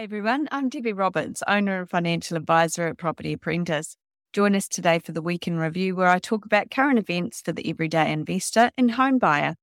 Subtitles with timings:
[0.00, 0.48] Hi, everyone.
[0.50, 3.98] I'm Debbie Roberts, owner and financial advisor at Property Apprentice.
[4.32, 7.52] Join us today for the Week in Review, where I talk about current events for
[7.52, 9.56] the everyday investor and home buyer.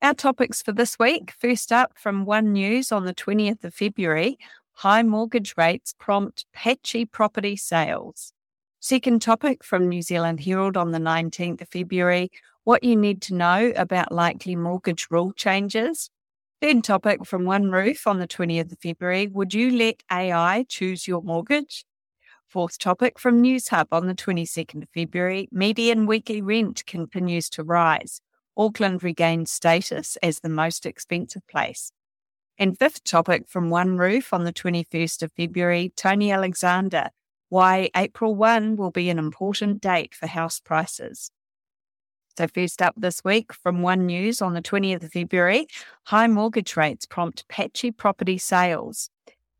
[0.00, 4.38] Our topics for this week first up from One News on the 20th of February
[4.72, 8.32] high mortgage rates prompt patchy property sales.
[8.80, 12.30] Second topic from New Zealand Herald on the 19th of February
[12.62, 16.08] what you need to know about likely mortgage rule changes.
[16.62, 21.06] Third topic from One Roof on the 20th of February Would you let AI choose
[21.06, 21.84] your mortgage?
[22.46, 28.20] Fourth topic from Newshub on the 22nd of February Median weekly rent continues to rise.
[28.56, 31.90] Auckland regains status as the most expensive place.
[32.56, 37.08] And fifth topic from One Roof on the 21st of February Tony Alexander
[37.48, 41.30] Why April 1 will be an important date for house prices.
[42.36, 45.68] So, first up this week from One News on the 20th of February
[46.06, 49.08] high mortgage rates prompt patchy property sales.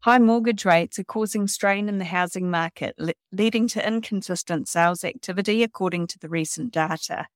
[0.00, 5.04] High mortgage rates are causing strain in the housing market, le- leading to inconsistent sales
[5.04, 7.28] activity, according to the recent data.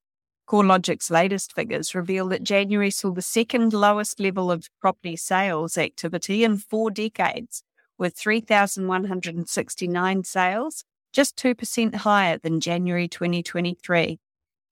[0.45, 6.43] CoreLogic's latest figures reveal that January saw the second lowest level of property sales activity
[6.43, 7.63] in four decades,
[7.97, 10.83] with 3,169 sales,
[11.13, 14.19] just 2% higher than January 2023.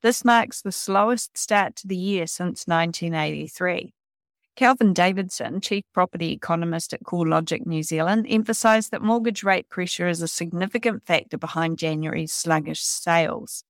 [0.07, 3.93] This marks the slowest start to the year since 1983.
[4.55, 10.21] Kelvin Davidson, Chief Property Economist at CoreLogic New Zealand, emphasised that mortgage rate pressure is
[10.21, 13.65] a significant factor behind January's sluggish sales.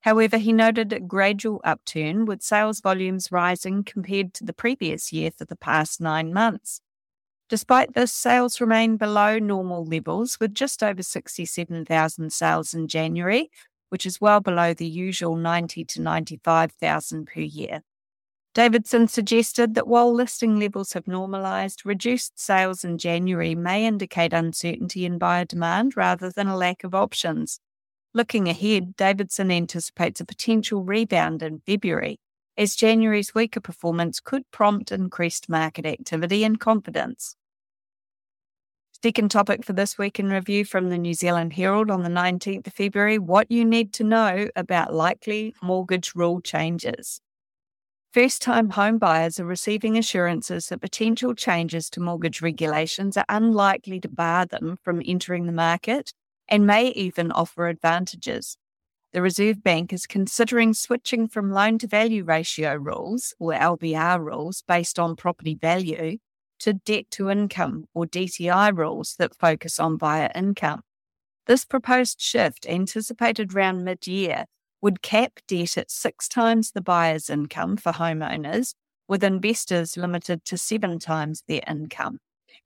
[0.00, 5.30] However, he noted a gradual upturn with sales volumes rising compared to the previous year
[5.30, 6.80] for the past nine months.
[7.50, 13.50] Despite this, sales remain below normal levels, with just over 67,000 sales in January,
[13.92, 17.82] which is well below the usual 90 to 95,000 per year.
[18.54, 25.04] Davidson suggested that while listing levels have normalised, reduced sales in January may indicate uncertainty
[25.04, 27.60] in buyer demand rather than a lack of options.
[28.14, 32.18] Looking ahead, Davidson anticipates a potential rebound in February,
[32.56, 37.36] as January's weaker performance could prompt increased market activity and confidence.
[39.04, 42.68] Second topic for this week in review from the New Zealand Herald on the 19th
[42.68, 47.20] of February what you need to know about likely mortgage rule changes.
[48.12, 53.98] First time home buyers are receiving assurances that potential changes to mortgage regulations are unlikely
[53.98, 56.12] to bar them from entering the market
[56.48, 58.56] and may even offer advantages.
[59.12, 64.62] The Reserve Bank is considering switching from loan to value ratio rules, or LVR rules,
[64.68, 66.18] based on property value
[66.62, 70.82] to debt to income or DTI rules that focus on buyer income.
[71.46, 74.44] This proposed shift, anticipated around mid year,
[74.80, 78.74] would cap debt at six times the buyer's income for homeowners,
[79.08, 82.18] with investors limited to seven times their income,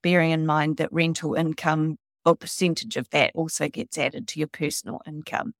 [0.03, 1.97] bearing in mind that rental income
[2.27, 5.55] or percentage of that also gets added to your personal income.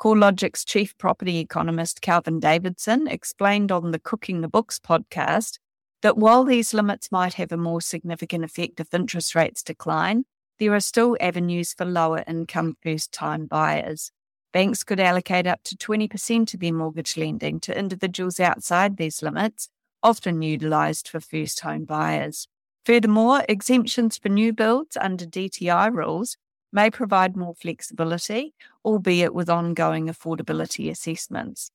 [0.00, 5.58] CoreLogic's chief property economist, Kelvin Davidson, explained on the Cooking the Books podcast
[6.02, 10.24] that while these limits might have a more significant effect if interest rates decline,
[10.58, 14.10] there are still avenues for lower income first time buyers.
[14.52, 19.68] Banks could allocate up to 20% of their mortgage lending to individuals outside these limits,
[20.02, 22.48] often utilised for first home buyers.
[22.84, 26.36] Furthermore, exemptions for new builds under DTI rules
[26.72, 28.54] may provide more flexibility,
[28.84, 31.70] albeit with ongoing affordability assessments.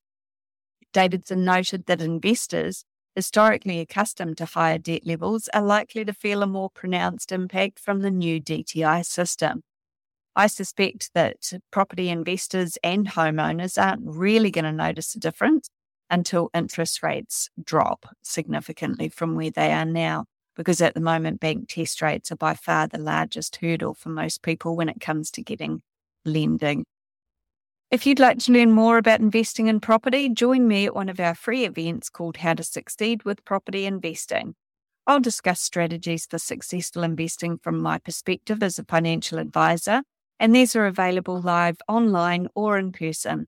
[0.92, 2.86] Davidson noted that investors
[3.16, 8.02] historically accustomed to higher debt levels are likely to feel a more pronounced impact from
[8.02, 9.62] the new DTI system.
[10.36, 15.70] I suspect that property investors and homeowners aren't really going to notice a difference
[16.10, 20.26] until interest rates drop significantly from where they are now,
[20.56, 24.42] because at the moment, bank test rates are by far the largest hurdle for most
[24.42, 25.82] people when it comes to getting
[26.26, 26.86] lending.
[27.94, 31.20] If you'd like to learn more about investing in property, join me at one of
[31.20, 34.56] our free events called How to Succeed with Property Investing.
[35.06, 40.02] I'll discuss strategies for successful investing from my perspective as a financial advisor,
[40.40, 43.46] and these are available live online or in person.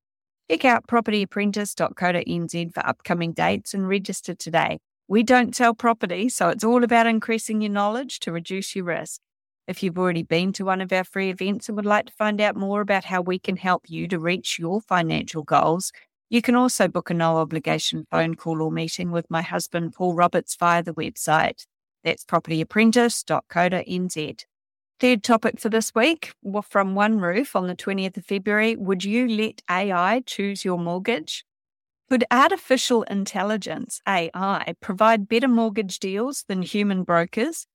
[0.51, 4.77] Check out propertyapprentice.co.nz for upcoming dates and register today.
[5.07, 9.21] We don't sell property, so it's all about increasing your knowledge to reduce your risk.
[9.67, 12.39] If you've already been to one of our free events and would like to find
[12.39, 15.91] out more about how we can help you to reach your financial goals,
[16.29, 20.13] you can also book a no obligation phone call or meeting with my husband, Paul
[20.13, 21.65] Roberts, via the website.
[22.03, 24.43] That's propertyapprentice.co.nz.
[24.99, 26.33] Third topic for this week
[26.63, 31.43] from One Roof on the 20th of February Would you let AI choose your mortgage?
[32.09, 37.65] Could artificial intelligence, AI, provide better mortgage deals than human brokers?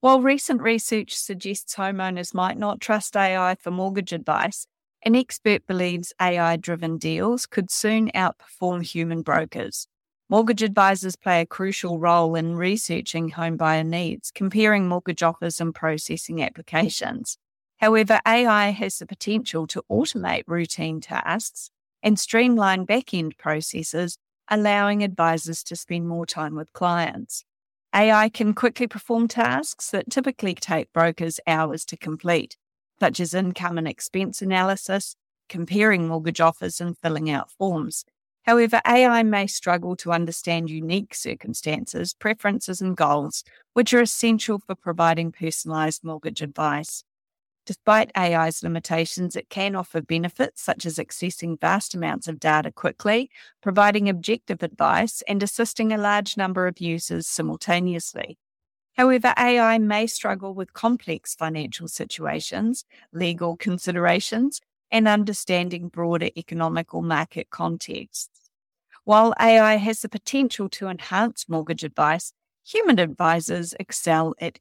[0.00, 4.66] While recent research suggests homeowners might not trust AI for mortgage advice,
[5.02, 9.88] an expert believes AI driven deals could soon outperform human brokers.
[10.30, 16.42] Mortgage advisors play a crucial role in researching homebuyer needs, comparing mortgage offers, and processing
[16.42, 17.36] applications.
[17.76, 21.68] However, AI has the potential to automate routine tasks
[22.02, 24.16] and streamline back end processes,
[24.48, 27.44] allowing advisors to spend more time with clients.
[27.94, 32.56] AI can quickly perform tasks that typically take brokers hours to complete,
[33.00, 35.16] such as income and expense analysis,
[35.48, 38.04] comparing mortgage offers, and filling out forms.
[38.44, 43.42] However, AI may struggle to understand unique circumstances, preferences, and goals,
[43.74, 47.02] which are essential for providing personalised mortgage advice.
[47.70, 53.30] Despite AI's limitations, it can offer benefits such as accessing vast amounts of data quickly,
[53.62, 58.38] providing objective advice, and assisting a large number of users simultaneously.
[58.96, 67.04] However, AI may struggle with complex financial situations, legal considerations, and understanding broader economic or
[67.04, 68.50] market contexts.
[69.04, 72.32] While AI has the potential to enhance mortgage advice,
[72.64, 74.58] human advisors excel at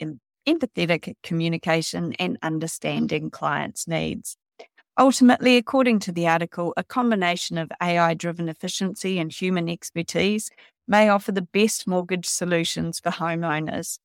[0.48, 4.38] empathetic communication and understanding clients' needs.
[4.98, 10.50] Ultimately, according to the article, a combination of AI driven efficiency and human expertise
[10.88, 14.00] may offer the best mortgage solutions for homeowners.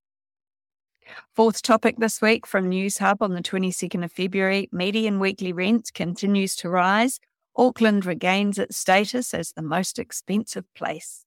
[1.35, 6.55] Fourth topic this week from Newshub on the 22nd of February median weekly rent continues
[6.57, 7.21] to rise.
[7.57, 11.24] Auckland regains its status as the most expensive place.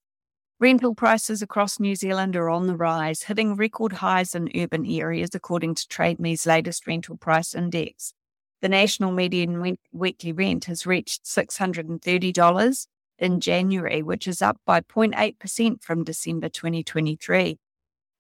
[0.60, 5.30] Rental prices across New Zealand are on the rise, hitting record highs in urban areas,
[5.36, 8.16] according to TradeMe's latest rental price index.
[8.62, 12.88] The national median weekly rent has reached $630
[13.20, 17.60] in January, which is up by 0.8% from December 2023.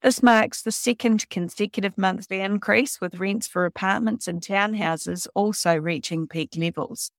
[0.04, 6.28] This marks the second consecutive monthly increase, with rents for apartments and townhouses also reaching
[6.28, 7.10] peak levels.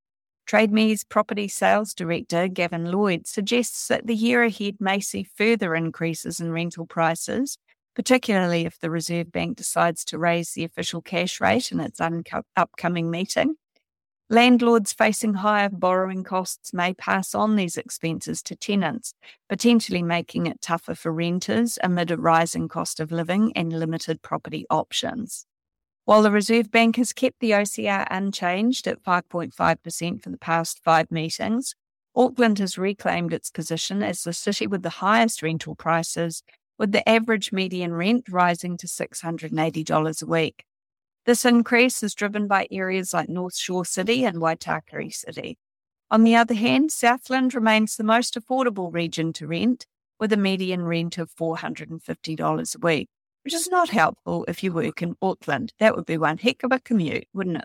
[0.49, 6.41] TradeMe's property sales director, Gavin Lloyd, suggests that the year ahead may see further increases
[6.41, 7.59] in rental prices,
[7.95, 12.45] particularly if the Reserve Bank decides to raise the official cash rate in its unco-
[12.57, 13.57] upcoming meeting.
[14.31, 19.13] Landlords facing higher borrowing costs may pass on these expenses to tenants,
[19.51, 24.65] potentially making it tougher for renters amid a rising cost of living and limited property
[24.71, 25.48] options.
[26.09, 31.11] While the Reserve Bank has kept the OCR unchanged at 5.5% for the past five
[31.11, 31.75] meetings,
[32.17, 36.43] Auckland has reclaimed its position as the city with the highest rental prices,
[36.79, 40.65] with the average median rent rising to $680 a week.
[41.27, 45.59] This increase is driven by areas like North Shore City and Waitakere City.
[46.11, 49.85] On the other hand, Southland remains the most affordable region to rent,
[50.19, 53.11] with a median rent of $450 a week,
[53.49, 55.73] which is not helpful if you work in Auckland.
[55.79, 57.65] That would be one heck of a commute, wouldn't it?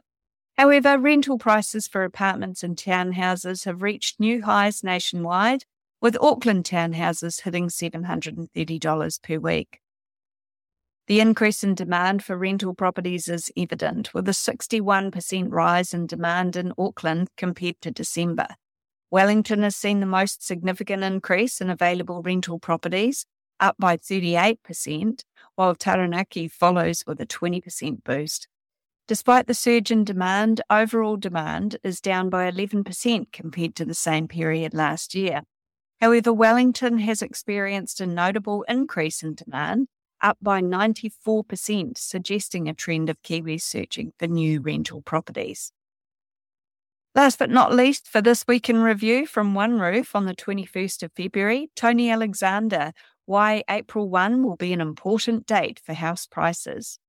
[0.55, 5.65] However, rental prices for apartments and townhouses have reached new highs nationwide,
[5.99, 9.81] with Auckland townhouses hitting $730 per week.
[11.07, 16.55] The increase in demand for rental properties is evident, with a 61% rise in demand
[16.55, 18.47] in Auckland compared to December.
[19.11, 23.25] Wellington has seen the most significant increase in available rental properties,
[23.59, 25.23] up by 38%,
[25.55, 28.47] while Taranaki follows with a 20% boost.
[29.07, 34.27] Despite the surge in demand, overall demand is down by 11% compared to the same
[34.27, 35.41] period last year.
[35.99, 39.87] However, Wellington has experienced a notable increase in demand,
[40.21, 45.71] up by 94%, suggesting a trend of Kiwis searching for new rental properties.
[47.15, 51.03] Last but not least, for this week in review from One Roof on the 21st
[51.03, 52.91] of February, Tony Alexander,
[53.25, 56.99] why April 1 will be an important date for house prices.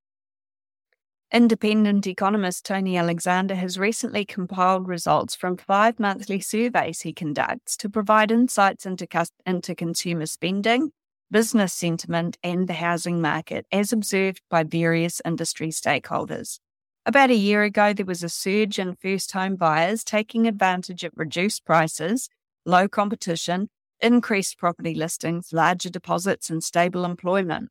[1.33, 7.89] Independent economist Tony Alexander has recently compiled results from five monthly surveys he conducts to
[7.89, 9.09] provide insights into,
[9.45, 10.93] into consumer spending,
[11.31, 16.61] business sentiment, and the housing market, as observed by various industry stakeholders.
[17.07, 21.13] About a year ago, there was a surge in first home buyers taking advantage of
[21.17, 22.31] reduced prices,
[22.65, 23.69] low competition,
[24.05, 27.71] increased property listings, larger deposits, and stable employment.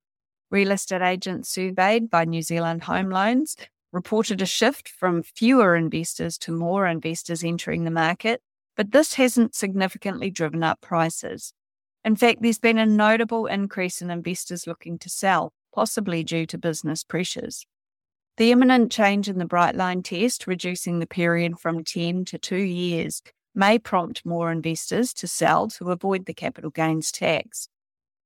[0.50, 3.56] Real estate agents surveyed by New Zealand Home Loans
[3.92, 8.42] reported a shift from fewer investors to more investors entering the market,
[8.76, 11.54] but this hasn't significantly driven up prices.
[12.04, 16.58] In fact, there's been a notable increase in investors looking to sell, possibly due to
[16.58, 17.66] business pressures.
[18.38, 22.56] The imminent change in the Bright Line test, reducing the period from 10 to 2
[22.56, 23.22] years,
[23.56, 27.68] may prompt more investors to sell to avoid the capital gains tax.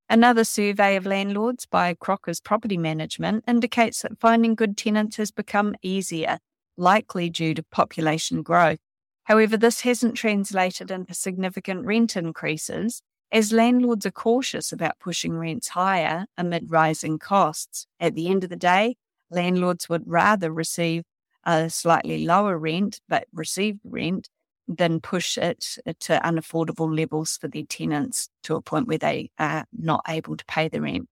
[0.10, 5.75] Another survey of landlords by Crockers Property Management indicates that finding good tenants has become
[5.81, 6.39] easier,
[6.77, 8.79] likely due to population growth.
[9.25, 15.67] However, this hasn't translated into significant rent increases, as landlords are cautious about pushing rents
[15.69, 17.86] higher amid rising costs.
[18.00, 18.96] At the end of the day,
[19.29, 21.03] landlords would rather receive
[21.43, 24.29] a slightly lower rent, but received rent,
[24.67, 29.31] than push it uh, to unaffordable levels for their tenants to a point where they
[29.39, 31.07] are not able to pay the rent.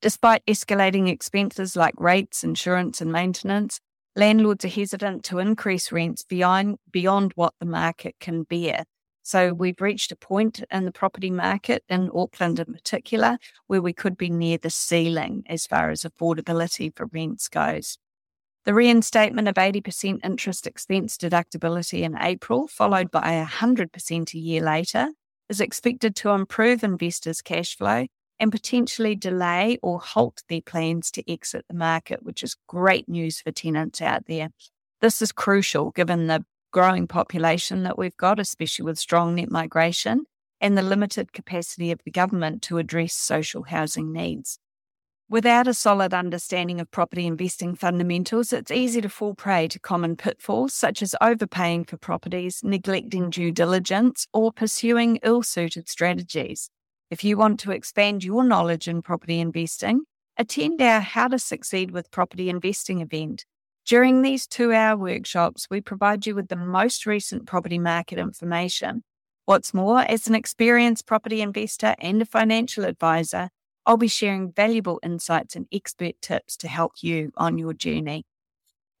[0.00, 3.80] Despite escalating expenses like rates, insurance, and maintenance,
[4.14, 8.84] landlords are hesitant to increase rents beyond, beyond what the market can bear.
[9.22, 13.92] So we've reached a point in the property market, in Auckland in particular, where we
[13.92, 17.98] could be near the ceiling as far as affordability for rents goes.
[18.64, 25.08] The reinstatement of 80% interest expense deductibility in April, followed by 100% a year later,
[25.48, 28.06] is expected to improve investors' cash flow
[28.38, 33.40] and potentially delay or halt their plans to exit the market, which is great news
[33.40, 34.50] for tenants out there.
[35.00, 40.24] This is crucial given the growing population that we've got, especially with strong net migration
[40.60, 44.58] and the limited capacity of the government to address social housing needs.
[45.30, 50.16] Without a solid understanding of property investing fundamentals, it's easy to fall prey to common
[50.16, 56.70] pitfalls such as overpaying for properties, neglecting due diligence, or pursuing ill suited strategies.
[57.10, 60.04] If you want to expand your knowledge in property investing,
[60.38, 63.44] attend our How to Succeed with Property Investing event.
[63.84, 69.04] During these two hour workshops, we provide you with the most recent property market information.
[69.44, 73.50] What's more, as an experienced property investor and a financial advisor,
[73.88, 78.26] I'll be sharing valuable insights and expert tips to help you on your journey.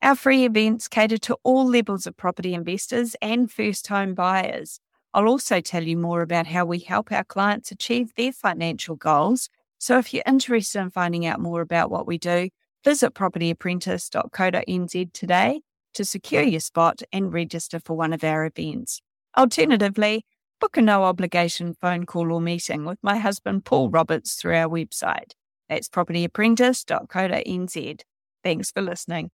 [0.00, 4.80] Our free events cater to all levels of property investors and first home buyers.
[5.12, 9.50] I'll also tell you more about how we help our clients achieve their financial goals.
[9.76, 12.48] So if you're interested in finding out more about what we do,
[12.82, 15.60] visit propertyapprentice.co.nz today
[15.92, 19.02] to secure your spot and register for one of our events.
[19.36, 20.24] Alternatively,
[20.60, 24.68] book a no obligation phone call or meeting with my husband, Paul Roberts, through our
[24.68, 25.32] website.
[25.68, 28.00] That's propertyapprentice.co.nz.
[28.44, 29.30] Thanks for listening.